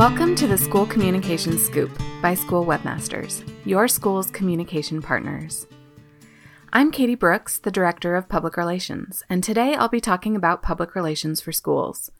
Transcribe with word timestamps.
Welcome 0.00 0.34
to 0.36 0.46
the 0.46 0.56
School 0.56 0.86
Communication 0.86 1.58
Scoop 1.58 1.90
by 2.22 2.32
School 2.32 2.64
Webmasters, 2.64 3.46
your 3.66 3.86
school's 3.86 4.30
communication 4.30 5.02
partners. 5.02 5.66
I'm 6.72 6.90
Katie 6.90 7.14
Brooks, 7.14 7.58
the 7.58 7.70
Director 7.70 8.16
of 8.16 8.26
Public 8.26 8.56
Relations, 8.56 9.22
and 9.28 9.44
today 9.44 9.74
I'll 9.74 9.90
be 9.90 10.00
talking 10.00 10.34
about 10.34 10.62
public 10.62 10.94
relations 10.94 11.42
for 11.42 11.52
schools. 11.52 12.10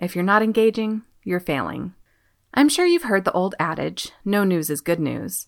If 0.00 0.16
you're 0.16 0.24
not 0.24 0.42
engaging, 0.42 1.02
you're 1.22 1.38
failing. 1.38 1.94
I'm 2.54 2.68
sure 2.68 2.86
you've 2.86 3.04
heard 3.04 3.24
the 3.24 3.30
old 3.30 3.54
adage 3.60 4.10
no 4.24 4.42
news 4.42 4.68
is 4.68 4.80
good 4.80 4.98
news. 4.98 5.46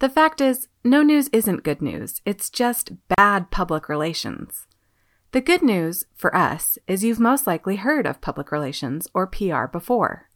The 0.00 0.10
fact 0.10 0.42
is, 0.42 0.68
no 0.84 1.02
news 1.02 1.28
isn't 1.32 1.64
good 1.64 1.80
news, 1.80 2.20
it's 2.26 2.50
just 2.50 2.92
bad 3.16 3.50
public 3.50 3.88
relations. 3.88 4.66
The 5.32 5.40
good 5.40 5.62
news, 5.62 6.04
for 6.14 6.36
us, 6.36 6.76
is 6.86 7.02
you've 7.02 7.18
most 7.18 7.46
likely 7.46 7.76
heard 7.76 8.04
of 8.06 8.20
public 8.20 8.52
relations 8.52 9.08
or 9.14 9.26
PR 9.26 9.64
before. 9.64 10.26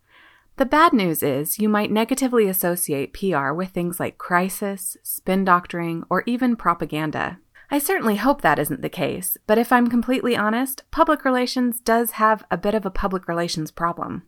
The 0.56 0.66
bad 0.66 0.92
news 0.92 1.20
is 1.24 1.58
you 1.58 1.68
might 1.68 1.90
negatively 1.90 2.48
associate 2.48 3.12
PR 3.12 3.50
with 3.50 3.70
things 3.70 3.98
like 3.98 4.18
crisis, 4.18 4.96
spin 5.02 5.44
doctoring, 5.44 6.04
or 6.08 6.22
even 6.26 6.54
propaganda. 6.54 7.38
I 7.72 7.80
certainly 7.80 8.16
hope 8.16 8.42
that 8.42 8.60
isn't 8.60 8.80
the 8.80 8.88
case, 8.88 9.36
but 9.48 9.58
if 9.58 9.72
I'm 9.72 9.88
completely 9.88 10.36
honest, 10.36 10.84
public 10.92 11.24
relations 11.24 11.80
does 11.80 12.12
have 12.12 12.44
a 12.52 12.56
bit 12.56 12.74
of 12.74 12.86
a 12.86 12.90
public 12.90 13.26
relations 13.26 13.72
problem. 13.72 14.22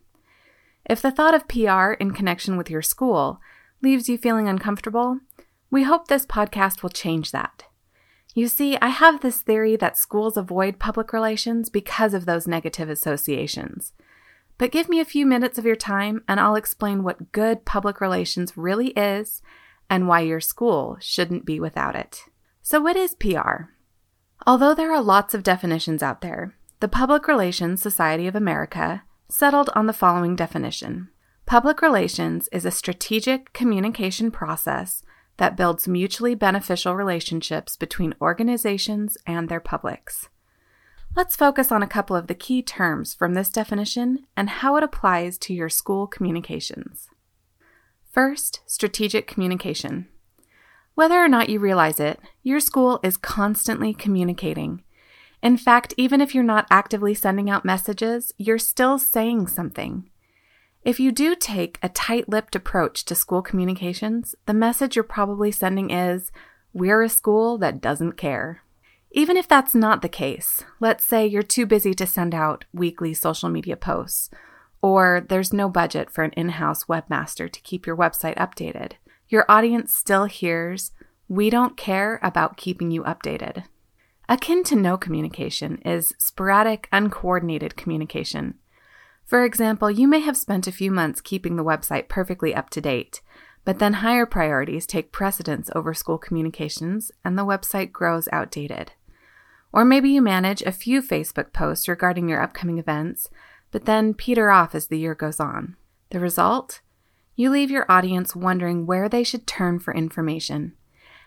If 0.83 1.01
the 1.01 1.11
thought 1.11 1.33
of 1.33 1.47
PR 1.47 1.91
in 1.93 2.11
connection 2.11 2.57
with 2.57 2.69
your 2.69 2.81
school 2.81 3.39
leaves 3.81 4.09
you 4.09 4.17
feeling 4.17 4.49
uncomfortable, 4.49 5.21
we 5.71 5.83
hope 5.83 6.09
this 6.09 6.25
podcast 6.25 6.83
will 6.83 6.89
change 6.89 7.31
that. 7.31 7.63
You 8.33 8.49
see, 8.49 8.77
I 8.81 8.89
have 8.89 9.21
this 9.21 9.41
theory 9.41 9.77
that 9.77 9.97
schools 9.97 10.35
avoid 10.35 10.77
public 10.77 11.13
relations 11.13 11.69
because 11.69 12.13
of 12.13 12.25
those 12.25 12.47
negative 12.47 12.89
associations. 12.89 13.93
But 14.57 14.71
give 14.71 14.89
me 14.89 14.99
a 14.99 15.05
few 15.05 15.25
minutes 15.25 15.57
of 15.57 15.65
your 15.65 15.75
time 15.75 16.23
and 16.27 16.39
I'll 16.39 16.55
explain 16.55 17.03
what 17.03 17.31
good 17.31 17.65
public 17.65 18.01
relations 18.01 18.57
really 18.57 18.89
is 18.89 19.41
and 19.89 20.07
why 20.07 20.21
your 20.21 20.41
school 20.41 20.97
shouldn't 20.99 21.45
be 21.45 21.59
without 21.59 21.95
it. 21.95 22.23
So, 22.61 22.81
what 22.81 22.95
is 22.95 23.15
PR? 23.15 23.69
Although 24.45 24.73
there 24.73 24.91
are 24.91 25.01
lots 25.01 25.33
of 25.33 25.43
definitions 25.43 26.03
out 26.03 26.21
there, 26.21 26.55
the 26.79 26.87
Public 26.87 27.27
Relations 27.27 27.81
Society 27.81 28.27
of 28.27 28.35
America 28.35 29.03
settled 29.29 29.69
on 29.75 29.87
the 29.87 29.93
following 29.93 30.35
definition 30.35 31.09
Public 31.45 31.81
relations 31.81 32.49
is 32.51 32.65
a 32.65 32.71
strategic 32.71 33.53
communication 33.53 34.31
process 34.31 35.01
that 35.37 35.55
builds 35.55 35.87
mutually 35.87 36.35
beneficial 36.35 36.95
relationships 36.95 37.77
between 37.77 38.13
organizations 38.21 39.17
and 39.25 39.47
their 39.47 39.59
publics. 39.59 40.29
Let's 41.17 41.35
focus 41.35 41.71
on 41.71 41.81
a 41.81 41.87
couple 41.87 42.15
of 42.15 42.27
the 42.27 42.35
key 42.35 42.61
terms 42.61 43.15
from 43.15 43.33
this 43.33 43.49
definition 43.49 44.27
and 44.37 44.51
how 44.51 44.75
it 44.75 44.83
applies 44.83 45.39
to 45.39 45.51
your 45.51 45.67
school 45.67 46.05
communications. 46.05 47.09
First, 48.11 48.61
strategic 48.67 49.25
communication. 49.25 50.09
Whether 50.93 51.15
or 51.15 51.27
not 51.27 51.49
you 51.49 51.57
realize 51.57 51.99
it, 51.99 52.19
your 52.43 52.59
school 52.59 52.99
is 53.01 53.17
constantly 53.17 53.95
communicating. 53.95 54.83
In 55.41 55.57
fact, 55.57 55.91
even 55.97 56.21
if 56.21 56.35
you're 56.35 56.43
not 56.43 56.67
actively 56.69 57.15
sending 57.15 57.49
out 57.49 57.65
messages, 57.65 58.31
you're 58.37 58.59
still 58.59 58.99
saying 58.99 59.47
something. 59.47 60.11
If 60.83 60.99
you 60.99 61.11
do 61.11 61.33
take 61.33 61.79
a 61.81 61.89
tight 61.89 62.29
lipped 62.29 62.55
approach 62.55 63.05
to 63.05 63.15
school 63.15 63.41
communications, 63.41 64.35
the 64.45 64.53
message 64.53 64.95
you're 64.95 65.03
probably 65.03 65.51
sending 65.51 65.89
is, 65.89 66.31
We're 66.73 67.01
a 67.01 67.09
school 67.09 67.57
that 67.57 67.81
doesn't 67.81 68.17
care. 68.17 68.61
Even 69.17 69.35
if 69.35 69.47
that's 69.47 69.73
not 69.73 70.03
the 70.03 70.09
case, 70.09 70.63
let's 70.79 71.03
say 71.03 71.25
you're 71.25 71.41
too 71.41 71.65
busy 71.65 71.95
to 71.95 72.05
send 72.05 72.35
out 72.35 72.65
weekly 72.71 73.15
social 73.15 73.49
media 73.49 73.75
posts, 73.75 74.29
or 74.79 75.25
there's 75.27 75.51
no 75.51 75.69
budget 75.69 76.11
for 76.11 76.23
an 76.23 76.29
in 76.33 76.49
house 76.49 76.83
webmaster 76.83 77.51
to 77.51 77.61
keep 77.61 77.87
your 77.87 77.97
website 77.97 78.37
updated, 78.37 78.91
your 79.27 79.43
audience 79.49 79.91
still 79.91 80.25
hears, 80.25 80.91
We 81.27 81.49
don't 81.49 81.75
care 81.75 82.19
about 82.21 82.57
keeping 82.57 82.91
you 82.91 83.01
updated. 83.05 83.63
Akin 84.29 84.63
to 84.65 84.75
no 84.75 84.97
communication 84.97 85.79
is 85.79 86.13
sporadic, 86.19 86.87
uncoordinated 86.91 87.75
communication. 87.75 88.59
For 89.25 89.43
example, 89.43 89.89
you 89.89 90.07
may 90.07 90.19
have 90.19 90.37
spent 90.37 90.67
a 90.67 90.71
few 90.71 90.91
months 90.91 91.21
keeping 91.21 91.55
the 91.55 91.65
website 91.65 92.07
perfectly 92.07 92.53
up 92.53 92.69
to 92.69 92.81
date, 92.81 93.21
but 93.65 93.79
then 93.79 93.93
higher 93.93 94.27
priorities 94.27 94.85
take 94.85 95.11
precedence 95.11 95.71
over 95.73 95.95
school 95.95 96.19
communications 96.19 97.11
and 97.25 97.35
the 97.35 97.45
website 97.45 97.91
grows 97.91 98.29
outdated. 98.31 98.91
Or 99.77 99.85
maybe 99.85 100.09
you 100.09 100.23
manage 100.23 100.63
a 100.63 100.71
few 100.71 101.03
Facebook 101.03 101.53
posts 101.53 101.87
regarding 101.87 102.27
your 102.27 102.41
upcoming 102.41 102.79
events, 102.79 103.29
but 103.69 103.85
then 103.85 104.15
peter 104.15 104.49
off 104.49 104.73
as 104.73 104.87
the 104.87 104.97
year 104.97 105.13
goes 105.13 105.39
on. 105.39 105.75
The 106.09 106.19
result? 106.19 106.81
You 107.35 107.51
leave 107.51 107.69
your 107.69 107.85
audience 107.87 108.35
wondering 108.35 108.87
where 108.87 109.07
they 109.07 109.23
should 109.23 109.45
turn 109.45 109.77
for 109.77 109.93
information. 109.93 110.73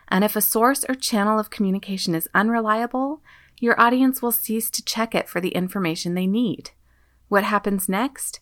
And 0.09 0.25
if 0.25 0.35
a 0.35 0.41
source 0.41 0.85
or 0.89 0.97
channel 0.97 1.39
of 1.39 1.51
communication 1.51 2.13
is 2.13 2.29
unreliable, 2.35 3.23
your 3.61 3.81
audience 3.81 4.21
will 4.21 4.33
cease 4.33 4.69
to 4.71 4.85
check 4.85 5.15
it 5.15 5.29
for 5.29 5.41
the 5.41 5.51
information 5.51 6.15
they 6.15 6.27
need. 6.27 6.73
What 7.29 7.45
happens 7.45 7.89
next? 7.89 8.41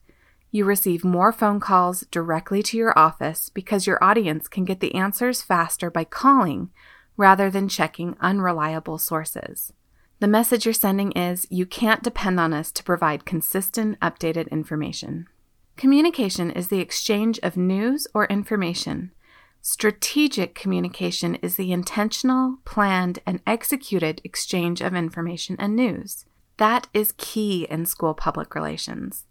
You 0.51 0.65
receive 0.65 1.05
more 1.05 1.33
phone 1.33 1.61
calls 1.61 2.07
directly 2.11 2.63
to 2.63 2.79
your 2.79 2.99
office 2.99 3.51
because 3.51 3.87
your 3.87 4.03
audience 4.03 4.49
can 4.49 4.65
get 4.65 4.81
the 4.81 4.95
answers 4.95 5.43
faster 5.43 5.91
by 5.91 6.05
calling 6.05 6.71
rather 7.19 7.51
than 7.51 7.69
checking 7.69 8.17
unreliable 8.23 8.97
sources. 8.97 9.75
The 10.21 10.27
message 10.27 10.65
you're 10.65 10.75
sending 10.75 11.13
is 11.13 11.47
you 11.49 11.65
can't 11.65 12.03
depend 12.03 12.41
on 12.41 12.53
us 12.53 12.73
to 12.73 12.83
provide 12.83 13.25
consistent, 13.25 14.01
updated 14.01 14.51
information. 14.51 15.29
Communication 15.77 16.51
is 16.51 16.69
the 16.69 16.81
exchange 16.81 17.39
of 17.45 17.57
news 17.57 18.09
or 18.15 18.27
information. 18.27 19.13
Strategic 19.61 20.57
communication 20.57 21.37
is 21.37 21.55
the 21.55 21.71
intentional, 21.71 22.59
planned, 22.65 23.21
and 23.27 23.41
executed 23.47 24.21
exchange 24.25 24.81
of 24.81 24.93
information 24.93 25.55
and 25.61 25.77
news. 25.77 26.25
That 26.57 26.89
is 26.93 27.15
key 27.17 27.69
in 27.71 27.87
school 27.87 28.15
public 28.15 28.57
relations. 28.57 29.27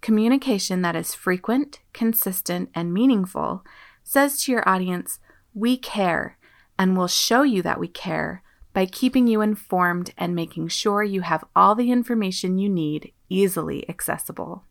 Communication 0.00 0.80
that 0.80 0.96
is 0.96 1.14
frequent, 1.14 1.80
consistent, 1.92 2.70
and 2.74 2.94
meaningful 2.94 3.66
says 4.02 4.42
to 4.42 4.52
your 4.52 4.66
audience, 4.66 5.18
We 5.52 5.76
care, 5.76 6.38
and 6.78 6.96
will 6.96 7.06
show 7.06 7.42
you 7.42 7.60
that 7.62 7.78
we 7.78 7.88
care 7.88 8.42
by 8.72 8.86
keeping 8.86 9.26
you 9.26 9.40
informed 9.40 10.12
and 10.16 10.34
making 10.34 10.68
sure 10.68 11.02
you 11.02 11.20
have 11.20 11.44
all 11.54 11.74
the 11.74 11.90
information 11.90 12.58
you 12.58 12.68
need 12.68 13.12
easily 13.28 13.88
accessible. 13.88 14.64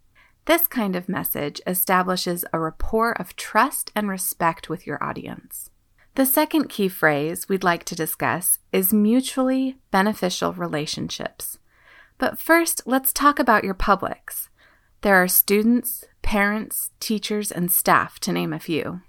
This 0.46 0.66
kind 0.68 0.96
of 0.96 1.08
message 1.08 1.62
establishes 1.68 2.44
a 2.52 2.60
rapport 2.60 3.14
of 3.14 3.36
trust 3.36 3.92
and 3.96 4.10
respect 4.10 4.70
with 4.70 4.88
your 4.88 5.02
audience. 5.04 5.70
The 6.16 6.26
second 6.26 6.68
key 6.68 6.90
phrase 6.90 7.48
we'd 7.48 7.64
like 7.64 7.84
to 7.86 7.96
discuss 7.96 8.60
is 8.74 8.92
mutually 8.92 9.78
beneficial 9.92 10.52
relationships. 10.52 11.58
But 12.18 12.40
first, 12.40 12.82
let's 12.86 13.14
talk 13.14 13.40
about 13.40 13.64
your 13.64 13.74
publics. 13.74 14.50
There 15.02 15.16
are 15.16 15.28
students, 15.28 16.06
parents, 16.22 16.92
teachers, 17.00 17.52
and 17.52 17.72
staff, 17.72 18.20
to 18.20 18.32
name 18.32 18.52
a 18.52 18.60
few. 18.60 19.02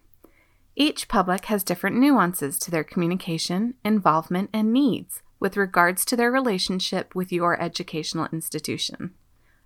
Each 0.75 1.07
public 1.07 1.47
has 1.47 1.63
different 1.63 1.97
nuances 1.97 2.59
to 2.61 2.71
their 2.71 2.85
communication, 2.85 3.75
involvement, 3.85 4.51
and 4.53 4.73
needs 4.73 5.23
with 5.39 5.57
regards 5.57 6.05
to 6.07 6.17
their 6.17 6.31
relationship 6.31 7.15
with 7.15 7.33
your 7.33 7.61
educational 7.61 8.29
institution. 8.33 9.13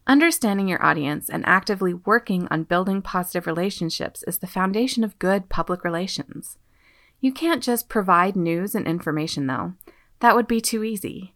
Understanding 0.06 0.68
your 0.68 0.84
audience 0.84 1.28
and 1.28 1.44
actively 1.46 1.92
working 1.92 2.48
on 2.50 2.64
building 2.64 3.02
positive 3.02 3.46
relationships 3.46 4.24
is 4.26 4.38
the 4.38 4.46
foundation 4.46 5.04
of 5.04 5.18
good 5.18 5.48
public 5.48 5.84
relations. 5.84 6.58
You 7.20 7.32
can't 7.32 7.62
just 7.62 7.88
provide 7.88 8.36
news 8.36 8.74
and 8.74 8.86
information, 8.86 9.46
though. 9.46 9.74
That 10.20 10.34
would 10.34 10.46
be 10.46 10.60
too 10.60 10.84
easy. 10.84 11.34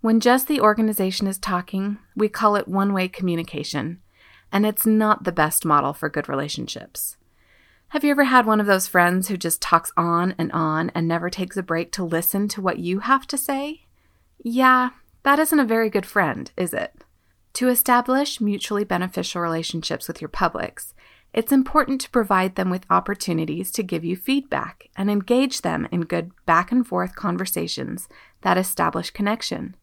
When 0.00 0.20
just 0.20 0.46
the 0.46 0.60
organization 0.60 1.26
is 1.26 1.38
talking, 1.38 1.98
we 2.16 2.28
call 2.28 2.56
it 2.56 2.68
one 2.68 2.92
way 2.92 3.08
communication, 3.08 4.00
and 4.50 4.66
it's 4.66 4.84
not 4.86 5.24
the 5.24 5.32
best 5.32 5.64
model 5.64 5.92
for 5.92 6.08
good 6.08 6.28
relationships. 6.28 7.16
Have 7.92 8.04
you 8.04 8.10
ever 8.10 8.24
had 8.24 8.46
one 8.46 8.58
of 8.58 8.64
those 8.64 8.88
friends 8.88 9.28
who 9.28 9.36
just 9.36 9.60
talks 9.60 9.92
on 9.98 10.34
and 10.38 10.50
on 10.52 10.90
and 10.94 11.06
never 11.06 11.28
takes 11.28 11.58
a 11.58 11.62
break 11.62 11.92
to 11.92 12.02
listen 12.02 12.48
to 12.48 12.62
what 12.62 12.78
you 12.78 13.00
have 13.00 13.26
to 13.26 13.36
say? 13.36 13.82
Yeah, 14.42 14.92
that 15.24 15.38
isn't 15.38 15.60
a 15.60 15.66
very 15.66 15.90
good 15.90 16.06
friend, 16.06 16.50
is 16.56 16.72
it? 16.72 17.04
To 17.52 17.68
establish 17.68 18.40
mutually 18.40 18.84
beneficial 18.84 19.42
relationships 19.42 20.08
with 20.08 20.22
your 20.22 20.30
publics, 20.30 20.94
it's 21.34 21.52
important 21.52 22.00
to 22.00 22.10
provide 22.10 22.54
them 22.54 22.70
with 22.70 22.86
opportunities 22.88 23.70
to 23.72 23.82
give 23.82 24.06
you 24.06 24.16
feedback 24.16 24.88
and 24.96 25.10
engage 25.10 25.60
them 25.60 25.86
in 25.92 26.06
good 26.06 26.30
back 26.46 26.72
and 26.72 26.86
forth 26.86 27.14
conversations 27.14 28.08
that 28.40 28.56
establish 28.56 29.10
connection. 29.10 29.76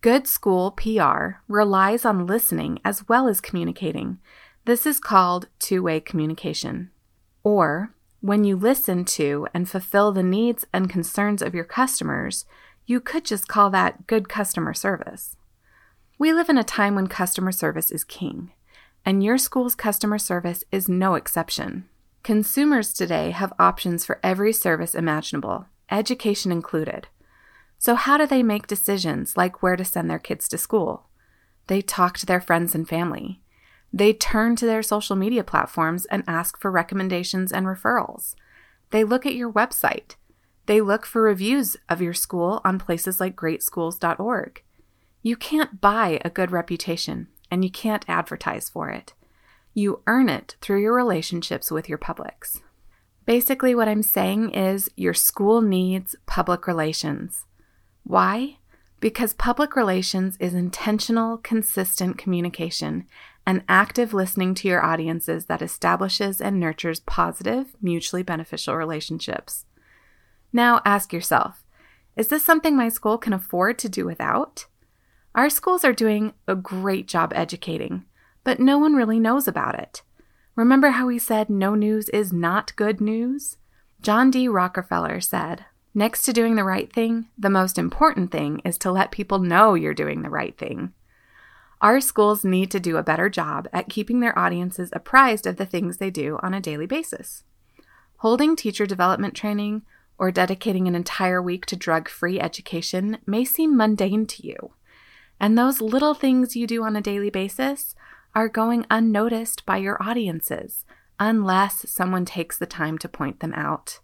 Good 0.00 0.26
school 0.26 0.70
PR 0.70 1.42
relies 1.48 2.06
on 2.06 2.26
listening 2.26 2.78
as 2.82 3.06
well 3.10 3.28
as 3.28 3.42
communicating. 3.42 4.20
This 4.64 4.86
is 4.86 4.98
called 4.98 5.48
two 5.58 5.82
way 5.82 6.00
communication. 6.00 6.92
Or, 7.46 7.94
when 8.20 8.42
you 8.42 8.56
listen 8.56 9.04
to 9.04 9.46
and 9.54 9.70
fulfill 9.70 10.10
the 10.10 10.24
needs 10.24 10.66
and 10.72 10.90
concerns 10.90 11.40
of 11.40 11.54
your 11.54 11.62
customers, 11.62 12.44
you 12.86 12.98
could 12.98 13.24
just 13.24 13.46
call 13.46 13.70
that 13.70 14.08
good 14.08 14.28
customer 14.28 14.74
service. 14.74 15.36
We 16.18 16.32
live 16.32 16.48
in 16.48 16.58
a 16.58 16.64
time 16.64 16.96
when 16.96 17.06
customer 17.06 17.52
service 17.52 17.92
is 17.92 18.02
king. 18.02 18.50
and 19.04 19.22
your 19.22 19.38
school's 19.38 19.76
customer 19.76 20.18
service 20.18 20.64
is 20.72 20.88
no 20.88 21.14
exception. 21.14 21.88
Consumers 22.24 22.92
today 22.92 23.30
have 23.30 23.52
options 23.60 24.04
for 24.04 24.18
every 24.24 24.52
service 24.52 24.96
imaginable, 24.96 25.66
education 25.88 26.50
included. 26.50 27.06
So, 27.78 27.94
how 27.94 28.16
do 28.18 28.26
they 28.26 28.42
make 28.42 28.66
decisions 28.66 29.36
like 29.36 29.62
where 29.62 29.76
to 29.76 29.84
send 29.84 30.10
their 30.10 30.18
kids 30.18 30.48
to 30.48 30.58
school? 30.58 31.06
They 31.68 31.80
talk 31.80 32.18
to 32.18 32.26
their 32.26 32.40
friends 32.40 32.74
and 32.74 32.88
family. 32.88 33.40
They 33.96 34.12
turn 34.12 34.56
to 34.56 34.66
their 34.66 34.82
social 34.82 35.16
media 35.16 35.42
platforms 35.42 36.04
and 36.06 36.22
ask 36.26 36.60
for 36.60 36.70
recommendations 36.70 37.50
and 37.50 37.64
referrals. 37.64 38.34
They 38.90 39.04
look 39.04 39.24
at 39.24 39.34
your 39.34 39.50
website. 39.50 40.16
They 40.66 40.82
look 40.82 41.06
for 41.06 41.22
reviews 41.22 41.78
of 41.88 42.02
your 42.02 42.12
school 42.12 42.60
on 42.62 42.78
places 42.78 43.20
like 43.20 43.34
greatschools.org. 43.34 44.62
You 45.22 45.36
can't 45.36 45.80
buy 45.80 46.20
a 46.22 46.28
good 46.28 46.50
reputation 46.50 47.28
and 47.50 47.64
you 47.64 47.70
can't 47.70 48.04
advertise 48.06 48.68
for 48.68 48.90
it. 48.90 49.14
You 49.72 50.02
earn 50.06 50.28
it 50.28 50.56
through 50.60 50.82
your 50.82 50.94
relationships 50.94 51.70
with 51.70 51.88
your 51.88 51.96
publics. 51.96 52.60
Basically, 53.24 53.74
what 53.74 53.88
I'm 53.88 54.02
saying 54.02 54.50
is 54.50 54.90
your 54.94 55.14
school 55.14 55.62
needs 55.62 56.16
public 56.26 56.66
relations. 56.66 57.46
Why? 58.04 58.58
Because 59.00 59.32
public 59.32 59.74
relations 59.74 60.36
is 60.38 60.52
intentional, 60.52 61.38
consistent 61.38 62.18
communication 62.18 63.06
and 63.46 63.62
active 63.68 64.12
listening 64.12 64.54
to 64.56 64.68
your 64.68 64.84
audiences 64.84 65.46
that 65.46 65.62
establishes 65.62 66.40
and 66.40 66.58
nurtures 66.58 67.00
positive, 67.00 67.76
mutually 67.80 68.22
beneficial 68.24 68.74
relationships. 68.74 69.64
Now 70.52 70.80
ask 70.84 71.12
yourself 71.12 71.62
is 72.16 72.28
this 72.28 72.42
something 72.42 72.74
my 72.74 72.88
school 72.88 73.18
can 73.18 73.34
afford 73.34 73.78
to 73.80 73.90
do 73.90 74.06
without? 74.06 74.64
Our 75.34 75.50
schools 75.50 75.84
are 75.84 75.92
doing 75.92 76.32
a 76.48 76.54
great 76.56 77.06
job 77.06 77.32
educating, 77.34 78.06
but 78.42 78.58
no 78.58 78.78
one 78.78 78.94
really 78.94 79.20
knows 79.20 79.46
about 79.46 79.78
it. 79.78 80.02
Remember 80.54 80.88
how 80.88 81.06
we 81.06 81.18
said 81.18 81.50
no 81.50 81.74
news 81.74 82.08
is 82.08 82.32
not 82.32 82.74
good 82.76 83.02
news? 83.02 83.58
John 84.00 84.30
D. 84.30 84.48
Rockefeller 84.48 85.20
said, 85.20 85.66
Next 85.94 86.22
to 86.22 86.32
doing 86.32 86.56
the 86.56 86.64
right 86.64 86.90
thing, 86.90 87.28
the 87.38 87.50
most 87.50 87.78
important 87.78 88.32
thing 88.32 88.60
is 88.64 88.78
to 88.78 88.90
let 88.90 89.10
people 89.10 89.38
know 89.38 89.74
you're 89.74 89.94
doing 89.94 90.22
the 90.22 90.30
right 90.30 90.56
thing. 90.56 90.94
Our 91.80 92.00
schools 92.00 92.44
need 92.44 92.70
to 92.70 92.80
do 92.80 92.96
a 92.96 93.02
better 93.02 93.28
job 93.28 93.68
at 93.72 93.88
keeping 93.88 94.20
their 94.20 94.38
audiences 94.38 94.90
apprised 94.92 95.46
of 95.46 95.56
the 95.56 95.66
things 95.66 95.98
they 95.98 96.10
do 96.10 96.38
on 96.42 96.54
a 96.54 96.60
daily 96.60 96.86
basis. 96.86 97.44
Holding 98.18 98.56
teacher 98.56 98.86
development 98.86 99.34
training 99.34 99.82
or 100.18 100.30
dedicating 100.30 100.88
an 100.88 100.94
entire 100.94 101.42
week 101.42 101.66
to 101.66 101.76
drug 101.76 102.08
free 102.08 102.40
education 102.40 103.18
may 103.26 103.44
seem 103.44 103.76
mundane 103.76 104.26
to 104.26 104.46
you. 104.46 104.72
And 105.38 105.58
those 105.58 105.82
little 105.82 106.14
things 106.14 106.56
you 106.56 106.66
do 106.66 106.82
on 106.82 106.96
a 106.96 107.02
daily 107.02 107.28
basis 107.28 107.94
are 108.34 108.48
going 108.48 108.86
unnoticed 108.90 109.66
by 109.66 109.76
your 109.76 110.02
audiences 110.02 110.86
unless 111.20 111.88
someone 111.90 112.24
takes 112.24 112.58
the 112.58 112.66
time 112.66 112.96
to 112.98 113.08
point 113.08 113.40
them 113.40 113.52
out. 113.54 114.00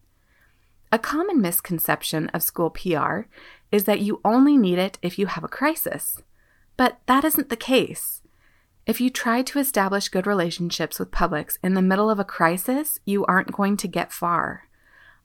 A 0.90 0.98
common 0.98 1.40
misconception 1.40 2.28
of 2.28 2.42
school 2.42 2.68
PR 2.68 3.22
is 3.70 3.84
that 3.84 4.00
you 4.00 4.20
only 4.24 4.58
need 4.58 4.78
it 4.78 4.98
if 5.00 5.18
you 5.18 5.26
have 5.26 5.44
a 5.44 5.48
crisis. 5.48 6.22
But 6.76 7.00
that 7.06 7.24
isn't 7.24 7.48
the 7.48 7.56
case. 7.56 8.22
If 8.84 9.00
you 9.00 9.10
try 9.10 9.42
to 9.42 9.58
establish 9.58 10.08
good 10.08 10.26
relationships 10.26 10.98
with 10.98 11.12
publics 11.12 11.58
in 11.62 11.74
the 11.74 11.82
middle 11.82 12.10
of 12.10 12.18
a 12.18 12.24
crisis, 12.24 12.98
you 13.04 13.24
aren't 13.26 13.52
going 13.52 13.76
to 13.76 13.88
get 13.88 14.12
far. 14.12 14.68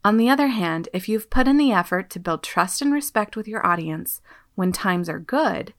On 0.05 0.17
the 0.17 0.29
other 0.29 0.47
hand, 0.47 0.89
if 0.93 1.09
you've 1.09 1.29
put 1.29 1.47
in 1.47 1.57
the 1.57 1.71
effort 1.71 2.09
to 2.11 2.19
build 2.19 2.43
trust 2.43 2.81
and 2.81 2.93
respect 2.93 3.35
with 3.35 3.47
your 3.47 3.65
audience 3.65 4.21
when 4.55 4.71
times 4.71 5.09
are 5.09 5.19
good, 5.19 5.73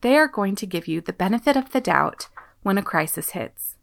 they 0.00 0.16
are 0.16 0.28
going 0.28 0.54
to 0.56 0.66
give 0.66 0.88
you 0.88 1.00
the 1.00 1.12
benefit 1.12 1.56
of 1.56 1.70
the 1.70 1.80
doubt 1.80 2.28
when 2.62 2.76
a 2.76 2.82
crisis 2.82 3.30
hits. 3.30 3.76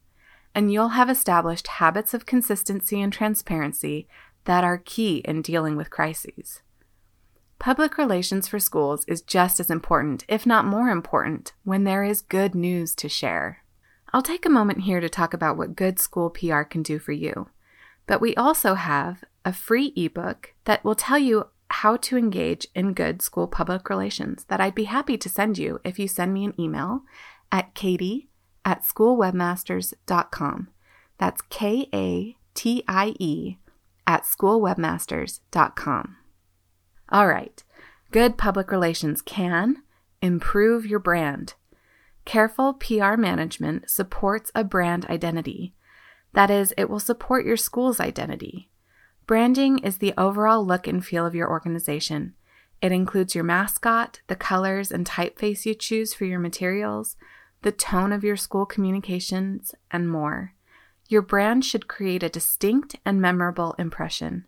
And 0.53 0.71
you'll 0.71 0.89
have 0.89 1.09
established 1.09 1.67
habits 1.67 2.13
of 2.13 2.25
consistency 2.25 3.01
and 3.01 3.13
transparency 3.13 4.07
that 4.43 4.63
are 4.63 4.77
key 4.77 5.23
in 5.25 5.41
dealing 5.41 5.77
with 5.77 5.89
crises. 5.89 6.61
Public 7.61 7.95
relations 7.99 8.47
for 8.47 8.57
schools 8.57 9.05
is 9.07 9.21
just 9.21 9.59
as 9.59 9.69
important, 9.69 10.25
if 10.27 10.47
not 10.47 10.65
more 10.65 10.89
important, 10.89 11.53
when 11.63 11.83
there 11.83 12.03
is 12.03 12.23
good 12.23 12.55
news 12.55 12.95
to 12.95 13.07
share. 13.07 13.59
I'll 14.11 14.23
take 14.23 14.47
a 14.47 14.49
moment 14.49 14.81
here 14.81 14.99
to 14.99 15.07
talk 15.07 15.31
about 15.31 15.57
what 15.57 15.75
good 15.75 15.99
school 15.99 16.31
PR 16.31 16.63
can 16.63 16.81
do 16.81 16.97
for 16.97 17.11
you. 17.11 17.49
But 18.07 18.19
we 18.19 18.35
also 18.35 18.73
have 18.73 19.23
a 19.45 19.53
free 19.53 19.93
ebook 19.95 20.55
that 20.65 20.83
will 20.83 20.95
tell 20.95 21.19
you 21.19 21.49
how 21.69 21.97
to 21.97 22.17
engage 22.17 22.65
in 22.73 22.95
good 22.95 23.21
school 23.21 23.45
public 23.45 23.91
relations 23.91 24.45
that 24.45 24.59
I'd 24.59 24.73
be 24.73 24.85
happy 24.85 25.15
to 25.19 25.29
send 25.29 25.59
you 25.59 25.79
if 25.83 25.99
you 25.99 26.07
send 26.07 26.33
me 26.33 26.45
an 26.45 26.59
email 26.59 27.03
at 27.51 27.75
katie 27.75 28.31
at 28.65 28.81
schoolwebmasters.com. 28.81 30.67
That's 31.19 31.41
K 31.43 31.87
A 31.93 32.35
T 32.55 32.83
I 32.87 33.13
E 33.19 33.57
at 34.07 34.23
schoolwebmasters.com. 34.23 36.17
All 37.11 37.27
right. 37.27 37.61
Good 38.11 38.37
public 38.37 38.71
relations 38.71 39.21
can 39.21 39.83
improve 40.21 40.85
your 40.85 40.99
brand. 40.99 41.55
Careful 42.23 42.73
PR 42.73 43.15
management 43.15 43.89
supports 43.89 44.51
a 44.53 44.63
brand 44.63 45.05
identity. 45.07 45.73
That 46.33 46.49
is, 46.49 46.73
it 46.77 46.89
will 46.89 46.99
support 46.99 47.45
your 47.45 47.57
school's 47.57 47.99
identity. 47.99 48.69
Branding 49.27 49.79
is 49.79 49.97
the 49.97 50.13
overall 50.17 50.65
look 50.65 50.87
and 50.87 51.05
feel 51.05 51.25
of 51.25 51.35
your 51.35 51.49
organization. 51.49 52.33
It 52.81 52.91
includes 52.91 53.35
your 53.35 53.43
mascot, 53.43 54.21
the 54.27 54.35
colors 54.35 54.91
and 54.91 55.05
typeface 55.05 55.65
you 55.65 55.75
choose 55.75 56.13
for 56.13 56.25
your 56.25 56.39
materials, 56.39 57.17
the 57.61 57.71
tone 57.71 58.11
of 58.11 58.23
your 58.23 58.37
school 58.37 58.65
communications, 58.65 59.75
and 59.91 60.09
more. 60.09 60.53
Your 61.09 61.21
brand 61.21 61.65
should 61.65 61.87
create 61.87 62.23
a 62.23 62.29
distinct 62.29 62.95
and 63.05 63.21
memorable 63.21 63.75
impression. 63.77 64.45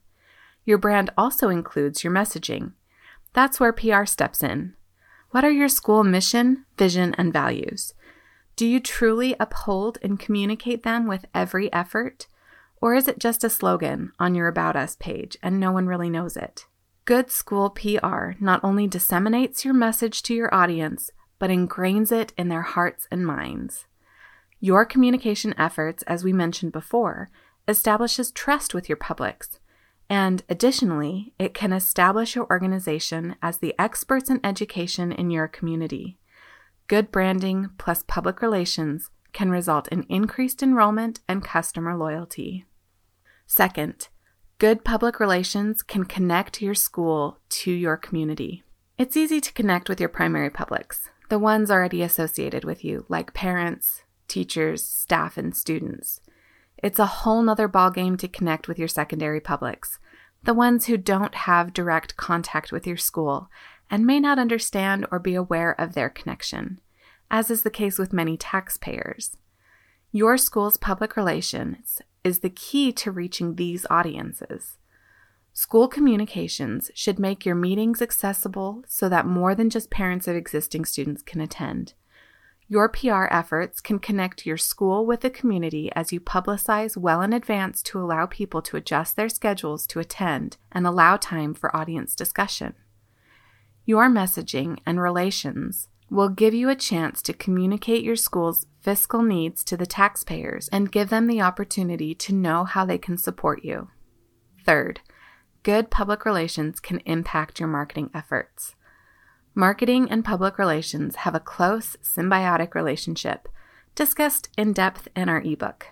Your 0.65 0.77
brand 0.77 1.11
also 1.17 1.49
includes 1.49 2.03
your 2.03 2.13
messaging. 2.13 2.73
That's 3.33 3.59
where 3.59 3.73
PR 3.73 4.05
steps 4.05 4.43
in. 4.43 4.75
What 5.31 5.43
are 5.43 5.51
your 5.51 5.67
school 5.67 6.03
mission, 6.03 6.65
vision, 6.77 7.15
and 7.17 7.33
values? 7.33 7.93
Do 8.55 8.67
you 8.67 8.79
truly 8.79 9.35
uphold 9.39 9.97
and 10.03 10.19
communicate 10.19 10.83
them 10.83 11.07
with 11.07 11.25
every 11.33 11.73
effort? 11.73 12.27
Or 12.79 12.93
is 12.93 13.07
it 13.07 13.17
just 13.17 13.43
a 13.43 13.49
slogan 13.49 14.11
on 14.19 14.35
your 14.35 14.47
About 14.47 14.75
Us 14.75 14.95
page 14.95 15.37
and 15.41 15.59
no 15.59 15.71
one 15.71 15.87
really 15.87 16.09
knows 16.09 16.37
it? 16.37 16.67
Good 17.05 17.31
school 17.31 17.71
PR 17.71 18.31
not 18.39 18.63
only 18.63 18.87
disseminates 18.87 19.65
your 19.65 19.73
message 19.73 20.21
to 20.23 20.33
your 20.33 20.53
audience, 20.53 21.09
but 21.39 21.49
ingrains 21.49 22.11
it 22.11 22.31
in 22.37 22.49
their 22.49 22.61
hearts 22.61 23.07
and 23.11 23.25
minds. 23.25 23.87
Your 24.59 24.85
communication 24.85 25.53
efforts, 25.57 26.03
as 26.03 26.23
we 26.23 26.31
mentioned 26.31 26.71
before, 26.71 27.29
establishes 27.67 28.31
trust 28.31 28.73
with 28.73 28.87
your 28.87 28.95
publics 28.95 29.59
and 30.13 30.43
additionally, 30.47 31.33
it 31.39 31.55
can 31.55 31.73
establish 31.73 32.35
your 32.35 32.45
organization 32.51 33.35
as 33.41 33.57
the 33.57 33.73
experts 33.79 34.29
in 34.29 34.39
education 34.43 35.11
in 35.11 35.31
your 35.31 35.47
community. 35.47 36.19
Good 36.87 37.11
branding 37.11 37.71
plus 37.79 38.03
public 38.05 38.39
relations 38.39 39.09
can 39.31 39.49
result 39.49 39.87
in 39.87 40.05
increased 40.09 40.61
enrollment 40.61 41.21
and 41.27 41.43
customer 41.43 41.97
loyalty. 41.97 42.67
Second, 43.47 44.09
good 44.59 44.85
public 44.85 45.19
relations 45.19 45.81
can 45.81 46.05
connect 46.05 46.61
your 46.61 46.75
school 46.75 47.39
to 47.49 47.71
your 47.71 47.97
community. 47.97 48.61
It's 48.99 49.17
easy 49.17 49.41
to 49.41 49.53
connect 49.53 49.89
with 49.89 49.99
your 49.99 50.09
primary 50.09 50.51
publics, 50.51 51.09
the 51.29 51.39
ones 51.39 51.71
already 51.71 52.03
associated 52.03 52.63
with 52.63 52.85
you, 52.85 53.07
like 53.09 53.33
parents, 53.33 54.03
teachers, 54.27 54.83
staff, 54.83 55.39
and 55.39 55.55
students. 55.55 56.21
It's 56.83 56.99
a 56.99 57.05
whole 57.05 57.41
nother 57.41 57.69
ballgame 57.69 58.19
to 58.19 58.27
connect 58.27 58.67
with 58.67 58.77
your 58.77 58.89
secondary 58.89 59.39
publics, 59.39 59.99
the 60.43 60.53
ones 60.53 60.87
who 60.87 60.97
don't 60.97 61.33
have 61.33 61.71
direct 61.71 62.17
contact 62.17 62.73
with 62.73 62.85
your 62.85 62.97
school 62.97 63.49
and 63.89 64.05
may 64.05 64.19
not 64.19 64.37
understand 64.37 65.07
or 65.09 65.17
be 65.17 65.33
aware 65.33 65.79
of 65.79 65.93
their 65.93 66.09
connection, 66.09 66.81
as 67.31 67.49
is 67.49 67.63
the 67.63 67.69
case 67.69 67.97
with 67.97 68.11
many 68.11 68.35
taxpayers. 68.35 69.37
Your 70.11 70.37
school's 70.37 70.75
public 70.75 71.15
relations 71.15 72.01
is 72.21 72.39
the 72.39 72.49
key 72.49 72.91
to 72.91 73.11
reaching 73.11 73.55
these 73.55 73.85
audiences. 73.89 74.77
School 75.53 75.87
communications 75.87 76.91
should 76.93 77.17
make 77.17 77.45
your 77.45 77.55
meetings 77.55 78.01
accessible 78.01 78.83
so 78.89 79.07
that 79.07 79.25
more 79.25 79.55
than 79.55 79.69
just 79.69 79.89
parents 79.89 80.27
of 80.27 80.35
existing 80.35 80.83
students 80.83 81.21
can 81.21 81.39
attend. 81.39 81.93
Your 82.73 82.89
PR 82.89 83.25
efforts 83.29 83.79
can 83.79 83.99
connect 83.99 84.47
your 84.47 84.57
school 84.57 85.05
with 85.05 85.21
the 85.21 85.29
community 85.29 85.91
as 85.95 86.11
you 86.11 86.19
publicize 86.19 86.97
well 86.97 87.21
in 87.21 87.31
advance 87.31 87.83
to 87.83 87.99
allow 87.99 88.25
people 88.25 88.63
to 88.63 88.77
adjust 88.77 89.15
their 89.15 89.29
schedules 89.29 89.85
to 89.85 89.99
attend 89.99 90.57
and 90.71 90.87
allow 90.87 91.17
time 91.17 91.53
for 91.53 91.75
audience 91.75 92.15
discussion. 92.15 92.73
Your 93.85 94.09
messaging 94.09 94.79
and 94.87 94.99
relations 94.99 95.87
will 96.09 96.29
give 96.29 96.55
you 96.55 96.67
a 96.67 96.75
chance 96.75 97.21
to 97.21 97.33
communicate 97.33 98.03
your 98.03 98.15
school's 98.15 98.65
fiscal 98.81 99.21
needs 99.21 99.63
to 99.65 99.77
the 99.77 99.85
taxpayers 99.85 100.67
and 100.69 100.91
give 100.91 101.09
them 101.09 101.27
the 101.27 101.41
opportunity 101.41 102.15
to 102.15 102.33
know 102.33 102.63
how 102.63 102.85
they 102.85 102.97
can 102.97 103.19
support 103.19 103.63
you. 103.63 103.89
Third, 104.65 104.99
good 105.61 105.91
public 105.91 106.25
relations 106.25 106.79
can 106.79 107.03
impact 107.05 107.59
your 107.59 107.69
marketing 107.69 108.09
efforts. 108.15 108.73
Marketing 109.55 110.09
and 110.09 110.25
public 110.25 110.57
relations 110.57 111.17
have 111.17 111.35
a 111.35 111.39
close, 111.39 111.95
symbiotic 111.97 112.73
relationship 112.73 113.47
discussed 113.93 114.49
in 114.57 114.73
depth 114.73 115.07
in 115.15 115.29
our 115.29 115.41
ebook. 115.41 115.87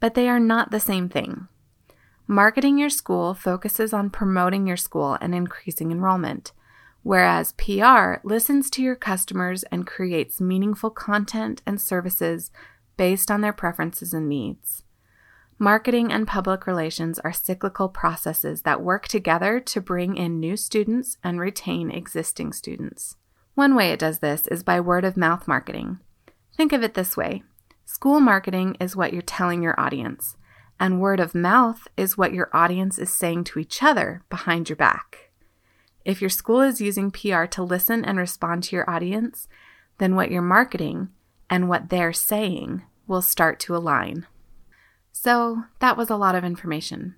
But 0.00 0.14
they 0.14 0.28
are 0.28 0.38
not 0.38 0.70
the 0.70 0.80
same 0.80 1.08
thing. 1.08 1.48
Marketing 2.26 2.76
your 2.76 2.90
school 2.90 3.32
focuses 3.32 3.94
on 3.94 4.10
promoting 4.10 4.66
your 4.66 4.76
school 4.76 5.16
and 5.22 5.34
increasing 5.34 5.90
enrollment, 5.90 6.52
whereas 7.02 7.52
PR 7.52 8.16
listens 8.22 8.68
to 8.70 8.82
your 8.82 8.96
customers 8.96 9.62
and 9.72 9.86
creates 9.86 10.38
meaningful 10.38 10.90
content 10.90 11.62
and 11.64 11.80
services 11.80 12.50
based 12.98 13.30
on 13.30 13.40
their 13.40 13.54
preferences 13.54 14.12
and 14.12 14.28
needs. 14.28 14.84
Marketing 15.60 16.12
and 16.12 16.28
public 16.28 16.68
relations 16.68 17.18
are 17.18 17.32
cyclical 17.32 17.88
processes 17.88 18.62
that 18.62 18.80
work 18.80 19.08
together 19.08 19.58
to 19.58 19.80
bring 19.80 20.16
in 20.16 20.38
new 20.38 20.56
students 20.56 21.18
and 21.24 21.40
retain 21.40 21.90
existing 21.90 22.52
students. 22.52 23.16
One 23.56 23.74
way 23.74 23.90
it 23.90 23.98
does 23.98 24.20
this 24.20 24.46
is 24.46 24.62
by 24.62 24.78
word 24.78 25.04
of 25.04 25.16
mouth 25.16 25.48
marketing. 25.48 25.98
Think 26.56 26.72
of 26.72 26.84
it 26.84 26.94
this 26.94 27.16
way 27.16 27.42
school 27.84 28.20
marketing 28.20 28.76
is 28.78 28.94
what 28.94 29.12
you're 29.12 29.20
telling 29.20 29.60
your 29.60 29.78
audience, 29.80 30.36
and 30.78 31.00
word 31.00 31.18
of 31.18 31.34
mouth 31.34 31.88
is 31.96 32.16
what 32.16 32.32
your 32.32 32.50
audience 32.52 32.96
is 32.96 33.10
saying 33.10 33.42
to 33.42 33.58
each 33.58 33.82
other 33.82 34.22
behind 34.30 34.68
your 34.68 34.76
back. 34.76 35.32
If 36.04 36.20
your 36.20 36.30
school 36.30 36.60
is 36.60 36.80
using 36.80 37.10
PR 37.10 37.46
to 37.46 37.64
listen 37.64 38.04
and 38.04 38.16
respond 38.16 38.62
to 38.64 38.76
your 38.76 38.88
audience, 38.88 39.48
then 39.98 40.14
what 40.14 40.30
you're 40.30 40.40
marketing 40.40 41.08
and 41.50 41.68
what 41.68 41.88
they're 41.88 42.12
saying 42.12 42.82
will 43.08 43.22
start 43.22 43.58
to 43.60 43.74
align. 43.74 44.24
So, 45.20 45.64
that 45.80 45.96
was 45.96 46.10
a 46.10 46.16
lot 46.16 46.36
of 46.36 46.44
information. 46.44 47.16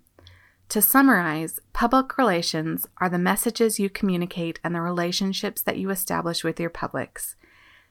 To 0.70 0.80
summarize, 0.80 1.60
public 1.74 2.16
relations 2.16 2.86
are 2.96 3.10
the 3.10 3.18
messages 3.18 3.78
you 3.78 3.90
communicate 3.90 4.58
and 4.64 4.74
the 4.74 4.80
relationships 4.80 5.60
that 5.60 5.76
you 5.76 5.90
establish 5.90 6.42
with 6.42 6.58
your 6.58 6.70
publics. 6.70 7.36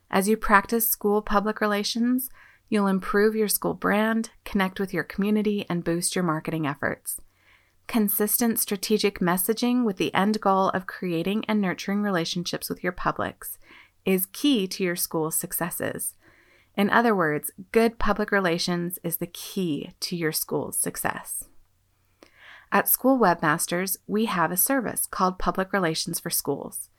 As 0.10 0.28
you 0.28 0.36
practice 0.36 0.90
school 0.90 1.22
public 1.22 1.62
relations, 1.62 2.32
you'll 2.70 2.88
improve 2.88 3.36
your 3.36 3.48
school 3.48 3.76
brand, 3.76 4.32
connect 4.46 4.80
with 4.80 4.96
your 4.96 5.04
community, 5.04 5.64
and 5.70 5.84
boost 5.84 6.16
your 6.16 6.24
marketing 6.24 6.66
efforts. 6.66 7.22
Consistent 7.86 8.58
strategic 8.58 9.20
messaging 9.20 9.86
with 9.86 9.98
the 9.98 10.12
end 10.16 10.42
goal 10.42 10.70
of 10.70 10.88
creating 10.88 11.46
and 11.48 11.62
nurturing 11.62 12.02
relationships 12.02 12.68
with 12.68 12.84
your 12.84 12.94
publics 12.94 13.60
is 14.06 14.26
key 14.26 14.68
to 14.70 14.84
your 14.84 14.96
school's 14.96 15.38
successes. 15.38 16.16
In 16.76 16.90
other 16.90 17.16
words, 17.16 17.52
good 17.72 18.00
public 18.00 18.32
relations 18.32 19.00
is 19.04 19.18
the 19.18 19.28
key 19.28 19.92
to 20.00 20.16
your 20.16 20.32
school's 20.32 20.78
success. 20.78 21.46
At 22.72 22.88
School 22.88 23.18
Webmasters, 23.18 23.98
we 24.08 24.26
have 24.26 24.52
a 24.52 24.58
service 24.58 25.08
called 25.08 25.40
Public 25.40 25.74
Relations 25.74 26.20
for 26.20 26.30
Schools. 26.30 26.90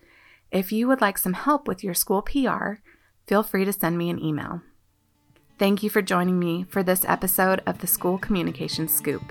If 0.51 0.73
you 0.73 0.89
would 0.89 1.01
like 1.01 1.17
some 1.17 1.35
help 1.35 1.69
with 1.69 1.85
your 1.85 1.95
school 1.95 2.23
PR, 2.23 2.81
feel 3.27 3.45
free 3.45 3.65
to 3.65 3.73
send 3.73 3.97
me 3.97 4.11
an 4.11 4.23
email. 4.23 4.63
Thank 5.61 5.83
you 5.83 5.91
for 5.91 6.03
joining 6.03 6.39
me 6.39 6.65
for 6.69 6.83
this 6.83 7.05
episode 7.05 7.63
of 7.67 7.79
the 7.79 7.87
School 7.87 8.19
Communication 8.19 8.89
Scoop. 8.89 9.23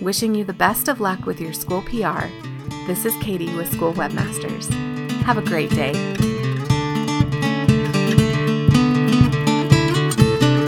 Wishing 0.00 0.34
you 0.34 0.44
the 0.44 0.52
best 0.52 0.86
of 0.86 1.00
luck 1.00 1.26
with 1.26 1.40
your 1.40 1.52
school 1.52 1.82
PR. 1.82 2.26
This 2.86 3.04
is 3.04 3.16
Katie 3.16 3.54
with 3.56 3.72
School 3.72 3.94
Webmasters. 3.94 4.70
Have 5.22 5.38
a 5.38 5.42
great 5.42 5.70
day. 5.70 6.35